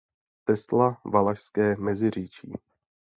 Tesla 0.45 0.97
Valašské 1.05 1.75
Meziříčí. 1.75 2.53